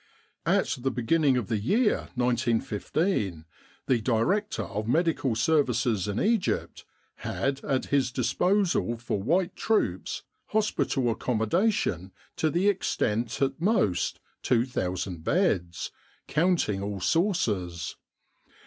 At 0.47 0.79
the 0.79 0.89
beginning 0.89 1.37
of 1.37 1.45
the 1.47 1.59
year 1.59 2.09
1915 2.15 3.45
the 3.85 4.01
Director 4.01 4.63
of 4.63 4.87
Medical 4.87 5.35
Services 5.35 6.07
in 6.07 6.19
Egypt 6.19 6.85
had 7.17 7.63
at 7.63 7.85
his 7.93 8.11
disposal 8.11 8.97
for 8.97 9.21
white 9.21 9.55
troops 9.55 10.23
hospital 10.47 11.11
accommodation 11.11 12.11
to 12.37 12.49
the 12.49 12.67
extent 12.67 13.41
of 13.41 13.51
at 13.51 13.61
most 13.61 14.19
2,000 14.41 15.23
beds, 15.23 15.91
counting 16.27 16.81
all 16.81 16.99
sources. 16.99 17.95